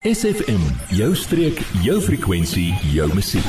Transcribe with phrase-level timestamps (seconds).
[0.00, 0.62] SFM,
[0.96, 3.44] jou streek, jou frekwensie, jou musiek.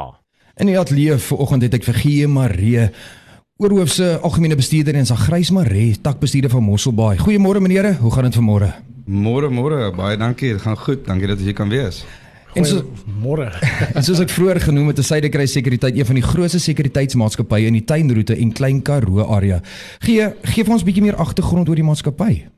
[0.57, 2.89] In die ateljee vanoggend het ek vir Gie Maree
[3.57, 7.17] Oorhoofse algemene bestuurder en Sagrys Maree takbestuurder van Mosselbaai.
[7.23, 8.69] Goeiemôre menere, hoe gaan dit vanmôre?
[9.07, 10.53] Môre môre, baie dankie.
[10.57, 11.05] Dit gaan goed.
[11.07, 12.03] Dankie dat jy kan wees.
[12.57, 12.83] En so
[13.21, 13.47] môre.
[13.95, 17.79] en soos ek vroeër genoem het, is Suiderkruis Sekuriteit een van die grootste sekuriteitsmaatskappye in
[17.79, 19.61] die tuinroete en Klein Karoo area.
[20.03, 22.56] Gee gee vir ons 'n bietjie meer agtergrond oor die maatskappy.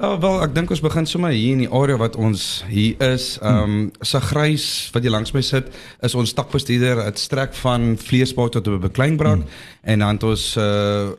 [0.00, 3.34] Ja, wel, ek dink ons begin sommer hier in die area wat ons hier is.
[3.44, 5.66] Ehm um, Sagrys wat hier langs my sit,
[6.00, 7.02] is ons takbestuurder.
[7.04, 9.58] Dit strek van Vleesbaai tot op Bekleinbrand hmm.
[9.92, 10.64] en dan het ons uh,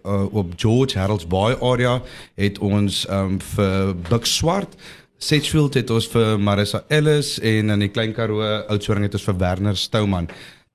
[0.01, 1.99] uh op George Harold's Bay area
[2.41, 4.73] het ons ehm um, vir Buk Swart
[5.21, 9.37] Sedgefield het ons vir Marissa Ellis en in die Klein Karoo Oudtshoorn het ons vir
[9.37, 10.31] Werner Stouman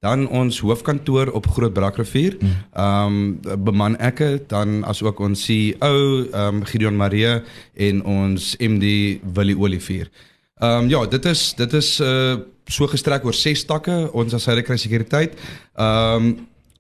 [0.07, 2.39] dan ons hoofkantoor op Groot Brakrivier.
[2.39, 2.55] Mm.
[2.73, 5.93] Ehm um, beman ek dan as ook ons CEO
[6.31, 7.41] ehm um, Gideon Marie
[7.75, 10.11] en ons MD Willie Olivier.
[10.63, 14.43] Ehm um, ja, dit is dit is uh so gestrek oor 6 takke ons as
[14.43, 15.35] Suiderkruis Sekuriteit.
[15.75, 16.37] Ehm um,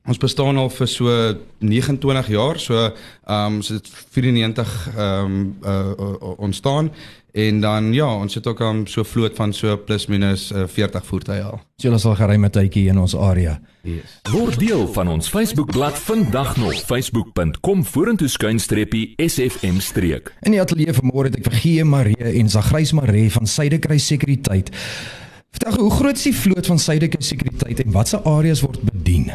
[0.06, 5.56] ons bestaan al vir so 29 jaar, so ehm um, so dit 94 ehm um,
[5.64, 6.90] uh, ontstaan
[7.36, 11.06] En dan ja, ons het ook 'n so vloot van so plus minus uh, 40
[11.06, 11.60] voertuie al.
[11.76, 13.60] So ons sal gery met tydjie in ons area.
[13.82, 14.20] Yes.
[14.32, 20.32] Word deel van ons Facebookblad vandag nog facebook.com vorentoe skuinstreepie sfm streek.
[20.40, 24.70] In die ateljee vanmôre het ek vir Gie Marie en Sagrys Marie van Suidekruis Sekuriteit.
[25.50, 29.30] Vertel hoe groot is die vloot van Suidekruis Sekuriteit en watse areas word bedien?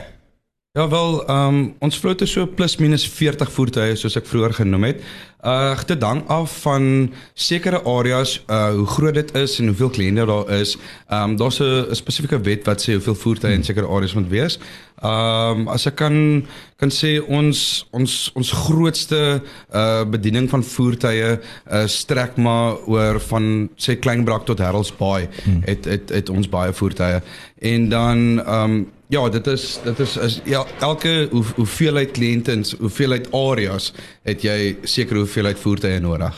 [0.74, 4.54] Ja wel, ehm um, ons vloot is so plus minus 40 voertuie soos ek vroeër
[4.56, 5.02] genoem het.
[5.44, 6.86] Uh dit hang af van
[7.34, 10.78] sekere areas uh hoe groot dit is en hoeveel kliënte daar is.
[11.10, 14.60] Ehm um, daar's 'n spesifieke wet wat sê hoeveel voertuie in sekere areas moet wees.
[15.02, 19.42] Ehm um, as ek kan kan sê ons ons ons grootste
[19.76, 21.36] uh bediening van voertuie
[21.72, 25.28] uh strek maar oor van sê Kleinbrak tot Harold's Bay.
[25.44, 25.62] Hmm.
[25.66, 27.22] Het het het ons baie voertuie.
[27.60, 32.52] En dan ehm um, Ja, dit is dit is is ja, elke hoe, hoeveelheid kliënte
[32.52, 33.90] en hoeveelheid areas
[34.24, 36.38] het jy seker hoeveelheid voertuie nodig.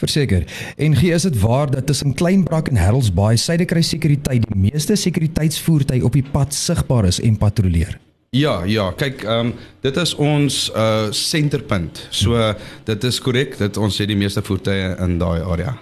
[0.00, 0.46] Verseker.
[0.80, 4.96] En gee is dit waar dat tussen Kleinbrak en Harold's Bay Suidekruis Sekuriteit die meeste
[4.96, 7.98] sekuriteitsvoertuie op die pad sigbaar is en patrolleer.
[8.34, 9.54] Ja, ja, kyk, ehm um,
[9.84, 12.06] dit is ons uh senterpunt.
[12.10, 12.54] So
[12.88, 15.76] dit is korrek dat ons het die meeste voertuie in daai area.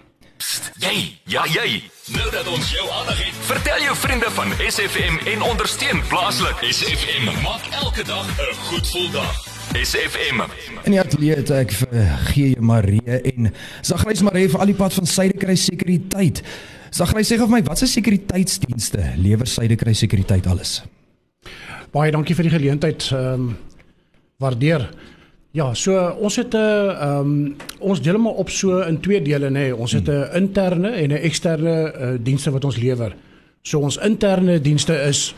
[0.83, 0.97] Jy,
[1.31, 1.83] ja jy.
[2.17, 6.59] Nou dat ons jou aandag het, vertel jou vriende van SFM en ondersteun plaaslik.
[6.69, 9.35] SFM maak elke dag 'n goed gevoel dag.
[9.73, 10.41] SFM.
[10.83, 12.57] In die ateljee het ek vir G.
[12.59, 16.43] Marie en Sagrys Marie vir al die pad van Suidekruis Sekuriteit.
[16.91, 20.83] Sagrys sê gou vir my, watse sekuriteitsdienste lewer Suidekruis Sekuriteit alles?
[21.91, 23.09] Baie dankie vir die geleentheid.
[23.13, 23.57] Ehm um,
[24.37, 24.91] waardeer.
[25.53, 29.49] Ja, so ons het 'n ehm um, ons deel hom op so in twee dele
[29.49, 29.53] nê.
[29.53, 29.77] Nee.
[29.77, 30.35] Ons het 'n hmm.
[30.35, 33.17] interne en 'n eksterne uh, dienste wat ons lewer.
[33.63, 35.35] So ons interne dienste is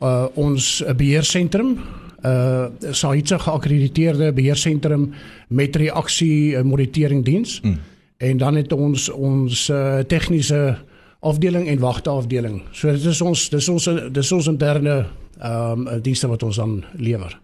[0.00, 1.78] uh ons beheersentrum,
[2.24, 5.12] uh SAICA geakkrediteerde beheersentrum
[5.48, 7.60] met reaksie uh, monitoringdiens.
[7.62, 7.78] Hmm.
[8.16, 10.76] En dan het ons ons uh, tegniese
[11.20, 12.62] afdeling en wagteafdeling.
[12.70, 15.06] So dit is ons dis ons dis ons interne
[15.40, 17.40] ehm um, dienste wat ons aan lewer.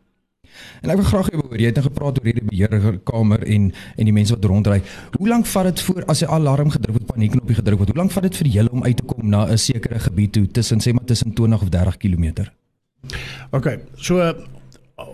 [0.82, 4.04] En ek wil graag hê oor jy het nou gepraat oor hierdie beheerkamer en en
[4.10, 4.82] die mense wat rondry.
[5.18, 7.88] Hoe lank vat dit voor as 'n alarm gedruk word, paniekknopie gedruk word?
[7.88, 10.46] Hoe lank vat dit vir julle om uit te kom na 'n sekere gebied toe
[10.46, 12.48] tussen sê maar tussen 20 of 30 km?
[13.50, 13.78] OK.
[13.96, 14.32] So uh,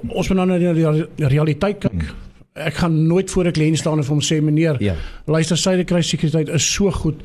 [0.08, 1.93] ons moet nou na die realiteit kyk.
[1.93, 2.23] Hmm.
[2.55, 4.94] Ek gaan nooit voor 'n kliënt staan en vir hom sê meneer, ja.
[5.26, 7.23] luister syde kry sekuriteit is so goed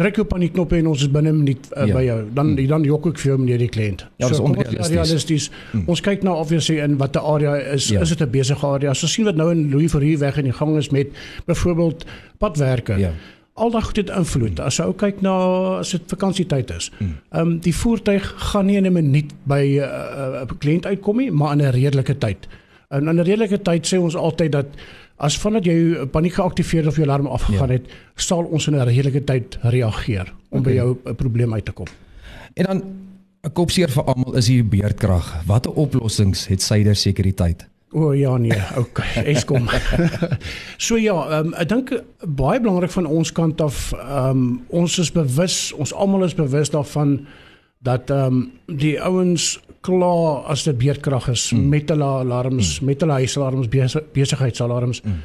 [0.00, 1.94] druk op aan die knoppe en ons is binne 'n minuut uh, ja.
[1.94, 2.18] by jou.
[2.34, 2.66] Dan mm.
[2.68, 4.06] dan jok ek vir jou meneer die kliënt.
[4.16, 4.94] Ja, so, onrealisties.
[4.94, 5.50] realisties.
[5.72, 5.84] Mm.
[5.86, 8.00] Ons kyk nou obviously in watter area is ja.
[8.00, 8.94] is dit 'n besige area.
[8.94, 11.08] So sien wat nou in Louis Verhuur weg in die gang is met
[11.46, 12.04] byvoorbeeld
[12.38, 12.98] padwerke.
[12.98, 13.12] Ja.
[13.60, 14.60] al daai goed het invloed.
[14.60, 15.34] As jy ou kyk na
[15.80, 16.90] as dit vakansietyd is.
[17.00, 21.16] Ehm um, die voertuig gaan nie in 'n minuut by 'n uh, uh, kliënt uitkom
[21.16, 22.48] nie, maar in 'n redelike tyd.
[22.88, 24.66] En in 'n redelike tyd sê ons altyd dat
[25.20, 27.80] as vandat jy paniek geaktiveer of jou alarm afgegaan ja.
[27.80, 30.72] het, sal ons in 'n redelike tyd reageer om okay.
[30.72, 31.86] by jou 'n probleem uit te kom.
[32.54, 32.82] En dan
[33.42, 35.44] 'n kopseer vir almal is hier beerdkrag.
[35.46, 37.68] Watter oplossings het Suider Sekuriteit?
[37.92, 39.68] O oh, ja nee, okay, Eskom.
[40.86, 41.90] so ja, um, ek dink
[42.22, 47.26] baie belangrik van ons kant af, um, ons is bewus, ons almal is bewus daarvan
[47.80, 51.68] dat ehm um, die ouens klaar as dit beerdkrag is mm.
[51.68, 52.86] met hulle alarms, mm.
[52.86, 53.68] met hulle huisalarms,
[54.12, 55.02] besigheidsalarms.
[55.02, 55.22] Mm.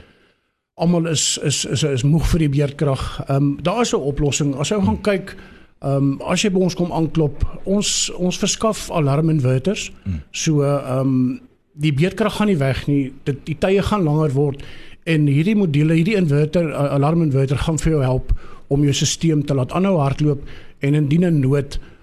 [0.74, 3.04] Almal is is is is moeg vir die beerdkrag.
[3.28, 4.56] Ehm um, daar is 'n oplossing.
[4.56, 5.36] As jy gaan kyk,
[5.81, 9.92] ehm um, as jy by ons kom aanklop, ons ons verskaf alarminverters.
[10.04, 10.22] Mm.
[10.31, 11.42] So ehm um,
[11.74, 13.13] die beerdkrag gaan nie weg nie.
[13.24, 14.63] Dit die tye gaan langer word
[15.04, 18.31] en hierdie module, hierdie inverter, alarminverter gaan vir jou help
[18.68, 20.42] om jou stelsel te laat aanhou hardloop
[20.80, 21.95] en indien 'n nood uh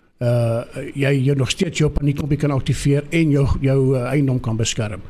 [0.95, 5.03] jy jy nog steeds jou paniekknopie kan aktiveer en jou jou uh, eiendom kan beskerm.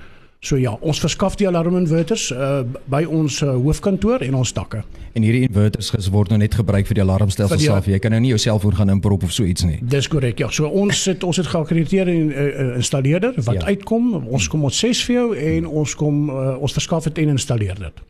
[0.43, 4.81] So ja, ons verskaf die alarminverters uh by ons uh, hoofkantoor en ons takke.
[5.15, 7.87] En hierdie inverters word nou net gebruik vir die alarmstelsel self.
[7.87, 9.79] Jy kan nou nie jou selfoon gaan inprop of so iets nie.
[9.87, 10.43] Dis korrek.
[10.43, 13.71] Ja, so ons het ons het geakkrediteerde uh, installeerder wat ja.
[13.71, 14.17] uitkom.
[14.27, 17.79] Ons kom ons ses vir jou en ons kom uh, ons verskaf dit en installeer
[17.87, 18.03] dit.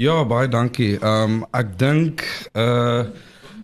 [0.00, 0.98] Ja, baie dankie.
[0.98, 2.24] Ehm um, ek dink
[2.54, 3.04] uh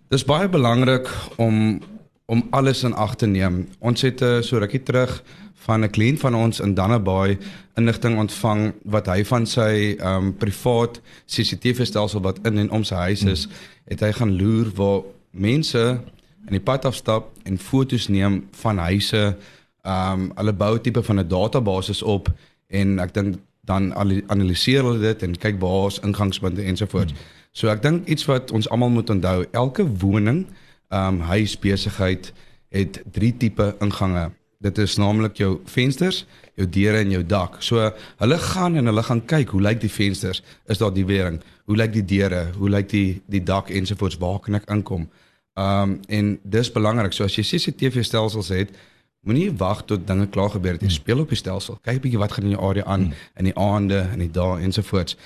[0.08, 1.80] Dis baie belangrik om
[2.26, 3.68] om alles in ag te neem.
[3.78, 5.22] Ons het uh, so rukkie terug
[5.66, 7.38] van 'n kliënt van ons in Dannebaai
[7.74, 12.94] inligting ontvang wat hy van sy um privaat CCTV stelsel wat in en om sy
[12.94, 13.54] huis is, hmm.
[13.84, 16.00] het hy gaan loer waar mense
[16.46, 19.36] in die pad afstap en foto's neem van huise.
[19.82, 22.30] Um hulle bou tipe van 'n database op
[22.68, 23.36] en ek dink
[23.66, 27.12] dan analiseer hulle dit en kyk waar is ingangspunte ensovoorts.
[27.12, 27.34] Hmm.
[27.56, 30.44] So ek dink iets wat ons almal moet onthou, elke woning,
[30.92, 32.32] ehm um, huis besigheid
[32.70, 34.30] het drie tipe ingange.
[34.62, 36.24] Dit is naamlik jou vensters,
[36.54, 37.56] jou deure en jou dak.
[37.64, 37.90] So
[38.20, 40.42] hulle gaan en hulle gaan kyk hoe lyk die vensters?
[40.68, 41.40] Is daar die wering?
[41.64, 42.46] Hoe lyk die deure?
[42.56, 44.20] Hoe lyk die die dak ensovoorts?
[44.20, 45.08] Waar kan ek inkom?
[45.56, 47.16] Ehm um, en dis belangrik.
[47.16, 48.76] So as jy CCTV stelsels het,
[49.26, 50.84] moenie wag tot dinge klaar gebeur het.
[50.84, 51.00] Jy hmm.
[51.00, 51.78] speel op die stelsel.
[51.82, 53.14] Kyk 'n bietjie wat gaan in die area aan hmm.
[53.36, 55.16] in die aande en die dae ensovoorts.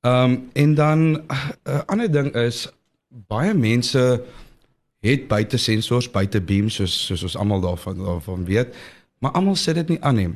[0.00, 1.24] Ehm um, en dan 'n
[1.64, 2.68] uh, ander ding is
[3.08, 4.22] baie mense
[5.00, 8.74] het buite sensors, buite beams soos soos ons almal daarvan daarvan weet,
[9.18, 10.30] maar almal sit dit nie aan nie.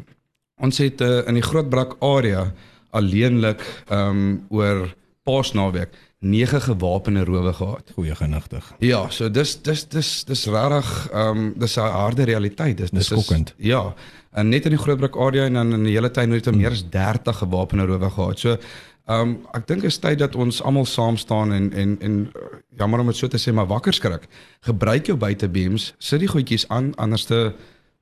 [0.60, 2.52] Ons het uh, in die Grootbrak area
[2.90, 4.94] alleenlik ehm um, oor
[5.24, 5.88] Paasnaweek
[6.24, 7.92] 9 gewapende rowe gehad.
[7.94, 8.72] Goeie genigtig.
[8.78, 12.76] Ja, so dis dis dis dis regtig ehm um, dis 'n harde realiteit.
[12.76, 13.54] Dis dis skokkend.
[13.56, 13.94] Ja.
[14.32, 16.70] En net in die Grootbrak area en dan in die hele tyd het ons meer
[16.70, 18.38] as 30 gewapende rowe gehad.
[18.38, 18.58] So
[19.04, 22.44] Ehm um, ek dink is tyd dat ons almal saam staan en en en uh,
[22.80, 24.24] jammer om dit so te sê maar wakker skrik.
[24.64, 27.52] Gebruik jou buitebeams, sit die goedjies aan anderste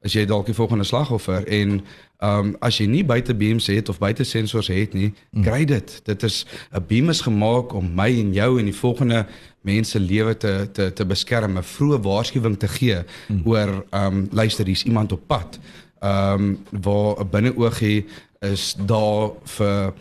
[0.02, 1.82] as jy dalk die volgende slagoffer en
[2.22, 5.42] ehm um, as jy nie buitebeams het of buite sensors het nie, mm.
[5.42, 6.00] kry dit.
[6.06, 9.26] Dit is 'n beam is gemaak om my en jou en die volgende
[9.60, 13.42] mense lewe te te te beskerm, 'n vroeë waarskuwing te gee mm.
[13.44, 15.58] oor ehm um, luister, hier's iemand op pad.
[16.00, 18.06] Ehm um, waar 'n binneoogie
[18.40, 19.92] is daar vir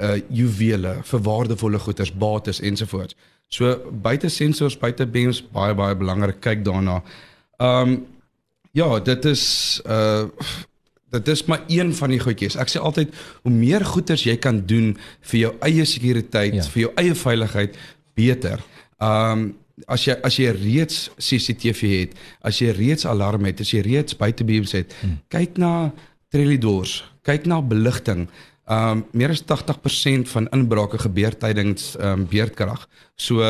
[0.00, 3.16] uh juwele, vir waardevolle goederes, bates ensovoorts.
[3.48, 7.02] So buite sensors, buite beams baie baie belangrik kyk daarna.
[7.58, 8.06] Um
[8.72, 9.44] ja, dit is
[9.86, 10.24] uh
[11.12, 12.54] dit is maar een van die goedjies.
[12.56, 13.10] Ek sê altyd
[13.44, 14.94] hoe meer goederes jy kan doen
[15.28, 16.64] vir jou eie sekuriteit, ja.
[16.72, 17.76] vir jou eie veiligheid,
[18.16, 18.62] beter.
[18.96, 19.50] Um
[19.90, 22.16] as jy as jy reeds CCTV het,
[22.48, 25.20] as jy reeds alarm het, as jy reeds buite beams het, hmm.
[25.32, 25.90] kyk na
[26.32, 28.24] trellidoors, kyk na beligting.
[28.70, 32.86] Um meer as 80% van inbrake gebeur tydens um beerdkrag.
[33.20, 33.44] So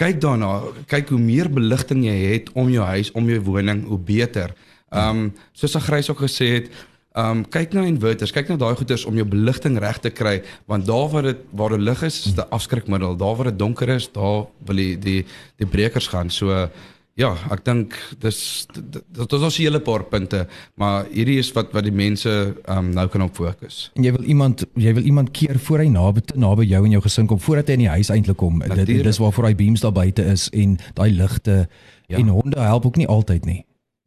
[0.00, 0.60] kyk daarna,
[0.90, 4.52] kyk hoe meer beligting jy het om jou huis, om jou woning, hoe beter.
[4.92, 6.68] Ehm um, soos Agrys ook gesê het,
[7.16, 10.42] ehm um, kyk na inverters, kyk na daai goeders om jou beligting reg te kry,
[10.68, 13.16] want daar waar dit waar die lig is, is dit 'n afskrikmiddel.
[13.16, 15.24] Daar waar dit donker is, daar wil die die
[15.56, 16.30] die brekers gaan.
[16.30, 16.68] So
[17.16, 18.38] Ja, ek dink dis
[18.76, 20.42] dit is ons hele paar punte,
[20.76, 22.32] maar hierdie is wat wat die mense
[22.68, 23.86] um, nou kan op fokus.
[23.96, 26.96] En jy wil iemand jy wil iemand keer voor hy naby te naby jou en
[26.98, 28.60] jou gesin kom voordat hy in die huis eintlik kom.
[28.60, 32.18] Dit dis waarvoor hy beams daar buite is en daai ligte ja.
[32.20, 33.62] en honde help ook nie altyd nie.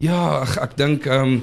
[0.05, 1.41] Ja, ek, ek dink ehm um,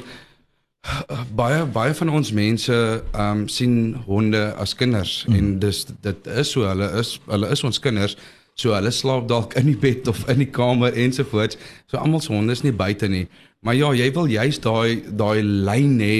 [1.34, 5.34] baie baie van ons mense ehm um, sien honde as kinders mm.
[5.34, 8.14] en dis dit is so hulle is hulle is ons kinders.
[8.56, 11.58] So hulle slaap dalk in die bed of in die kamer ensovoorts.
[11.90, 13.26] So almal se honde is nie buite nie.
[13.60, 16.16] Maar ja, jy wil juist daai daai lyn hê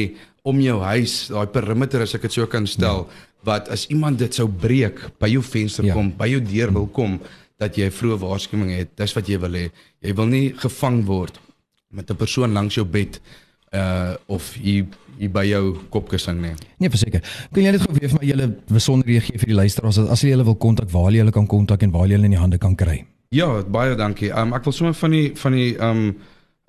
[0.47, 3.25] om jou huis, daai perimeter as ek dit so kan stel, ja.
[3.49, 5.97] wat as iemand dit sou breek by jou venster ja.
[5.97, 7.17] kom, by jou deur wil kom,
[7.59, 8.93] dat jy vroeë waarskuwing het.
[9.01, 9.67] Dis wat jy wil hê.
[10.05, 11.41] Jy wil nie gevang word
[11.91, 13.21] met 'n persoon langs jou bed
[13.77, 16.55] uh of hier hier by jou kopkussing nie.
[16.83, 17.23] Nee, verseker.
[17.55, 20.35] Kan jy net gou weer vir my julle besonderhede gee vir die luisteraars as jy
[20.35, 22.61] hulle wil kontak, waar jy hulle kan kontak en waar jy hulle in die hande
[22.63, 23.01] kan kry?
[23.35, 24.31] Ja, baie dankie.
[24.37, 26.07] Um ek wil sommer van die van die um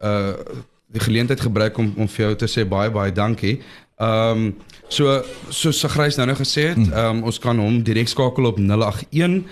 [0.04, 3.58] uh die geleentheid gebruik om om vir jou te sê baie baie dankie.
[4.00, 4.54] Um
[4.88, 9.44] so so Sagrys nou nou gesê het, um ons kan hom direk skakel op 081